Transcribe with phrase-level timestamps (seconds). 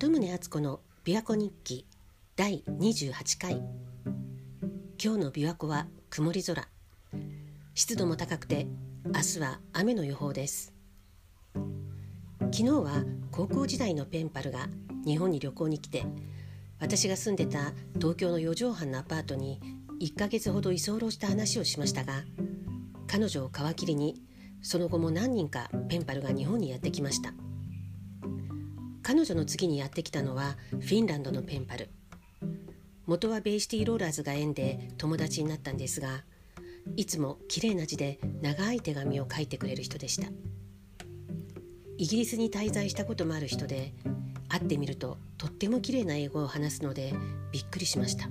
[0.00, 1.84] 鳩宗敦子の琵琶湖日記
[2.34, 3.62] 第28回。
[4.98, 6.66] 今日の琵琶湖は曇り空。
[7.74, 8.66] 湿度も高くて
[9.04, 10.72] 明日は雨の予報です。
[11.54, 14.68] 昨日は高校時代のペンパルが
[15.04, 16.06] 日本に旅行に来て
[16.80, 19.60] 私が住んでた東京の四畳半のアパートに
[20.00, 22.24] 1ヶ月ほど居候した話をしましたが
[23.06, 24.14] 彼女を皮切りに
[24.62, 27.34] その後も何人かペンパルが日本にやってきました。
[29.10, 31.88] 彼女の次にやってきたのはフィンランドのペンパル。
[33.06, 36.22] 元はベイシティローラーズが縁で友達になったんですが
[36.94, 40.28] いつも綺麗な字で長い手紙を書いてくれる人でした。
[41.98, 43.94] イギリスに滞在したこともある人で
[44.48, 47.12] 会ってみるととっても綺麗な英語を話すので
[47.50, 48.30] びっくりしました。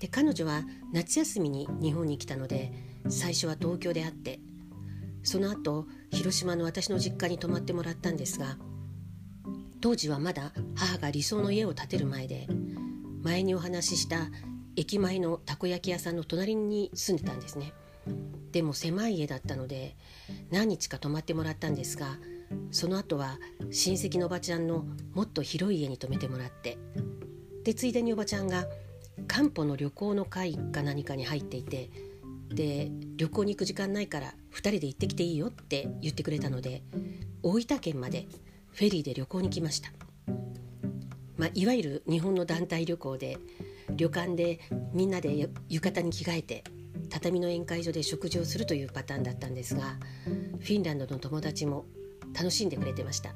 [0.00, 0.62] で彼女は
[0.94, 2.72] 夏休みに日本に来たので
[3.10, 4.40] 最初は東京で会って
[5.22, 8.56] その後広島の私の実家に泊まってもらったんですが
[9.80, 12.46] 当時はまだ母が理想の家を建てる前で
[13.22, 14.28] 前にお話しした
[14.76, 17.72] 駅前のたこ焼き屋さんの隣に住んでたんですね。
[18.52, 19.96] でも狭い家だったので
[20.50, 22.18] 何日か泊まってもらったんですが
[22.70, 23.38] その後は
[23.70, 26.78] 親戚のおばちゃんのもっと広い家に泊めてもらって
[27.62, 28.66] でついでにおばちゃんが
[29.28, 31.90] 漢方の旅行の会か何かに入っていて
[32.48, 36.82] で旅行に行く時間ないから2人で行ってきていいよって言ってくれたので
[37.42, 38.26] 大分県まで
[38.72, 39.90] フェリーで旅行に来ました、
[41.36, 43.38] まあ、いわゆる日本の団体旅行で
[43.96, 44.60] 旅館で
[44.92, 46.64] みんなで浴衣に着替えて
[47.10, 49.96] 畳の宴会所で食事をするというパターンだったんですが
[50.60, 51.84] フィンランドの友達も
[52.32, 53.34] 楽しんでくれてました。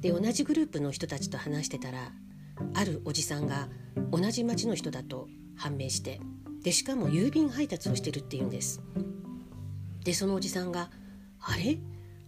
[0.00, 2.12] で同じグループの人たちと話してたら
[2.74, 3.68] あるおじさんが
[4.12, 5.26] 同じ町の人だと
[5.56, 6.20] 判明して
[6.62, 8.80] でしかも郵便配達をしてるっていうんです。
[10.04, 10.90] でそのおじさんが
[11.40, 11.78] 「あれ？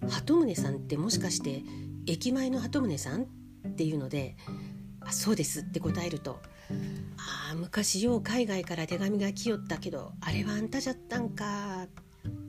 [0.06, 1.62] 鳩宗さんってもしかして
[2.06, 3.22] 駅前の鳩宗さん？
[3.22, 4.36] っていうので
[5.00, 6.40] 「あそうです」って答えると
[7.18, 11.88] 「ああ昔よう海外から手紙が来よったけどあれはあんたじゃったんか」っ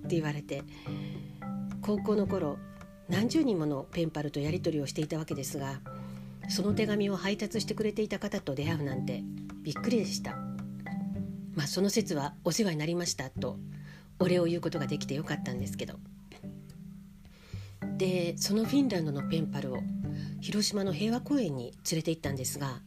[0.08, 0.64] て言われて
[1.82, 2.58] 高校の頃
[3.10, 5.82] 何十人ものペンパルとやり取りをしていたわけですが
[6.48, 9.24] その手紙を配達してくれていた方と出会うなんて
[9.64, 10.38] びっくりでした。
[11.56, 13.60] まあその説はお世話になりましたと
[14.20, 16.00] お礼を言うことができてよかったんですけど。
[18.00, 19.80] でそのフィンランドのペンパルを
[20.40, 22.80] 広島の平和公園に連れて行ったんですが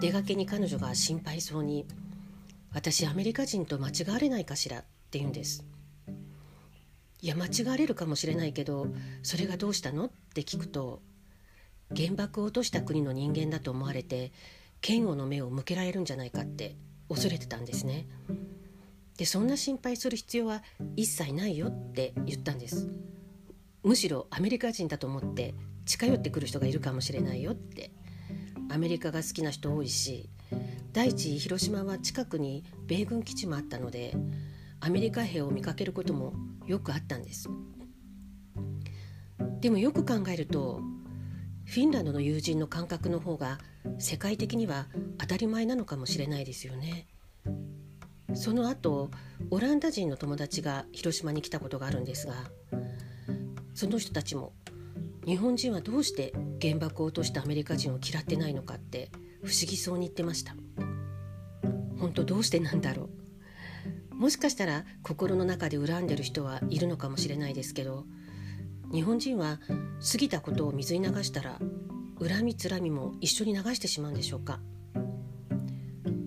[0.00, 1.84] 出がけに彼女が心配そうに
[2.72, 5.64] 「私アメリカ人と間違われないかしら」って言うんです。
[7.22, 8.86] いや間違われるかもしれないけど
[9.24, 10.06] それがどうしたの？
[10.06, 11.02] って聞くと
[11.94, 14.32] 原爆を落とした国の人間だと思われて
[14.86, 16.76] 嫌悪の目を向けられるんじゃないかって
[17.08, 18.06] 恐れてたんですね。
[19.18, 20.62] でそんな心配する必要は
[20.94, 22.88] 一切ないよって言ったんです。
[23.82, 25.54] むしろアメリカ人だと思って
[25.86, 27.90] 近寄ってくる人がいるかもしれないよって。
[28.72, 30.30] アメリカが好きな人多いし
[30.92, 34.14] 第一広島は近くに米軍基地もあったので
[34.78, 36.34] アメリカ兵を見かけることも
[36.66, 37.48] よくあったんです。
[39.60, 40.80] でもよく考えると
[41.64, 43.58] フィンランドの友人の感覚の方が
[43.98, 44.86] 世界的には
[45.18, 47.08] 当たり前なのかもしれないですよね。
[48.34, 49.10] その後
[49.50, 52.34] オランダ人の友達が広島に来たことがあるんですが
[53.80, 54.52] その人たちも
[55.24, 59.10] 日本人はどうして原爆を落としたアメリカ人を嫌ってないのかって
[59.42, 60.54] 不思議そうに言ってました。
[61.98, 63.08] 本当どうしてなんだろ
[64.12, 64.14] う。
[64.14, 68.04] もしかしたら心の中で恨んでる人はいるのかもしれないですけど
[68.92, 69.60] 日本人は
[70.12, 71.58] 過ぎたことを水に流したら
[72.20, 74.60] 恨みつらみも一緒に流してしまうんでしょうか。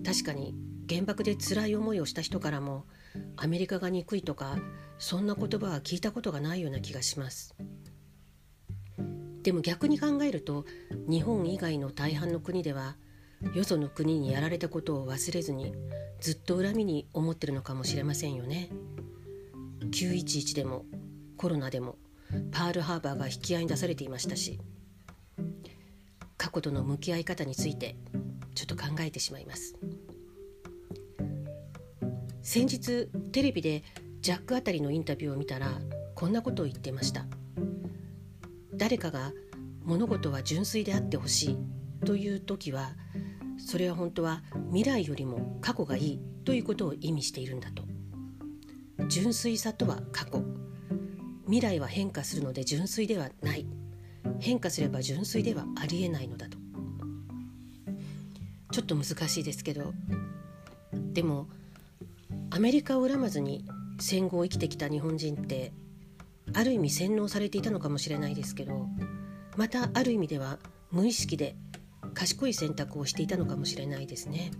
[0.04, 0.56] 確かに
[0.90, 2.84] 原爆で辛い思いをした人からも
[3.36, 4.56] アメリカが憎いとか
[4.98, 7.54] そんな言葉は聞いたことがないような気がします。
[9.42, 10.64] でも逆に考えると
[11.08, 12.96] 日本以外の大半の国では
[13.54, 15.74] よその国にやられたことを忘れずに
[16.20, 18.70] ずっと恨みに思ってるのかもしれませんよね。
[19.90, 20.86] 911でも
[21.36, 21.98] コロナでも
[22.50, 24.58] パールハーバーが引き合いに出されていましたし
[26.38, 27.96] 過去との向き合い方について
[28.54, 29.76] ちょっと考えてしまいます。
[32.42, 33.82] 先日テレビで
[34.24, 35.70] ジャックあたりのインタビューを見たら
[36.14, 37.26] こんなことを言ってました。
[38.72, 39.32] 誰かが
[39.84, 41.58] 物事は純粋であってほしい
[42.06, 42.92] という時は
[43.58, 44.42] それは本当は
[44.72, 47.82] 未来よりも過去がいいということを意味しているんだと。
[49.08, 50.42] 純粋さとは過去。
[51.44, 53.66] 未来は変化するので純粋ではない。
[54.40, 56.56] 変化すれば純粋ではありえないのだと。
[58.72, 59.92] ちょっと難しいですけど
[61.12, 61.46] でも
[62.48, 63.66] アメリカを恨まずに
[63.98, 65.72] 戦後を生きてきた日本人って
[66.52, 68.86] ある意味洗脳されていたのかもしれないですけど
[69.56, 70.58] またある意味では
[70.90, 71.56] 無意識で
[72.12, 74.52] 賢い選択をしていたのかもしれないですね。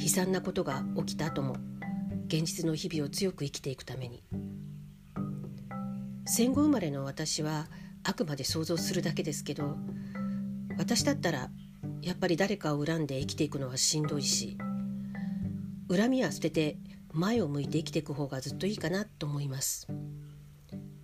[0.00, 1.56] 悲惨なことが起きた後も
[2.28, 4.22] 現実の日々を強く生きていくために。
[6.24, 7.66] 戦後生まれの私は
[8.04, 9.76] あくまで想像するだけですけど
[10.76, 11.50] 私だったら
[12.02, 14.58] やっぱり誰かを恨んで生きていくのはしんどいし
[15.90, 16.76] 恨みは捨てて
[17.18, 19.88] 前を向いて生きていく方がずっといいかなと思います。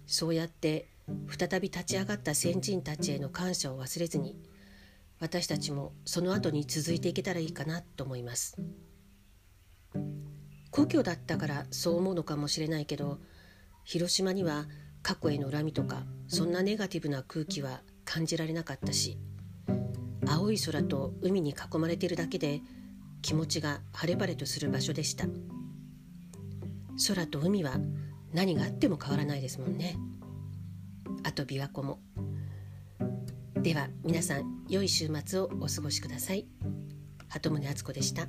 [0.07, 0.89] そうやって
[1.29, 4.37] 再び立ち上がった先人たちへの感謝を忘れずに
[5.19, 8.57] 私たちもその後に続いていけたらいいかなと思います。
[10.71, 13.19] 故郷だったからそう思うのかもしれないけど
[13.85, 14.67] 広島には
[15.03, 19.17] 過去への恨みとかそんなネガティブな空気は感じられなかったし
[20.27, 22.61] 青い空と海に囲まれているだけで
[23.23, 25.27] 気持ちが晴れ晴れとする場所でした。
[27.09, 27.79] 空と海は
[28.33, 29.97] 何があっても変わらないですもんね。
[31.23, 32.01] あと琵琶湖も。
[33.63, 36.47] では皆さん良い週末をお過ごしください。
[37.29, 38.27] 鳩宗敦子でした。